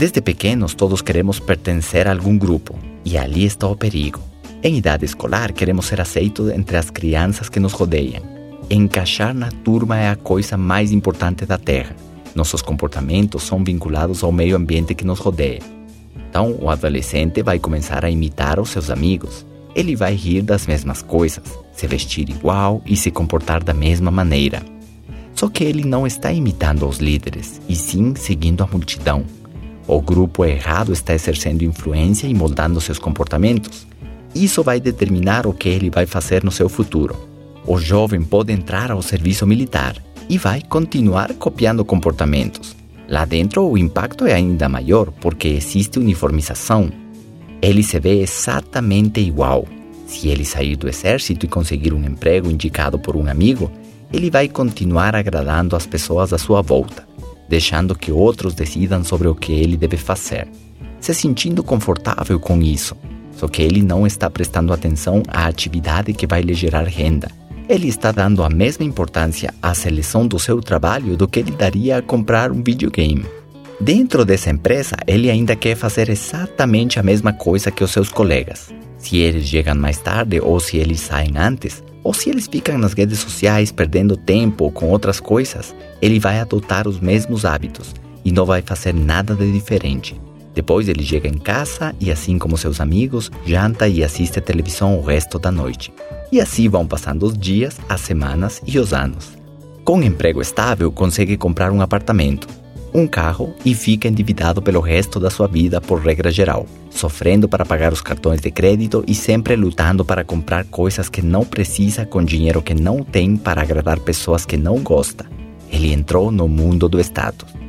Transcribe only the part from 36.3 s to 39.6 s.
no seu futuro. O jovem pode entrar ao serviço